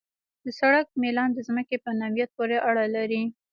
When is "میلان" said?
1.01-1.29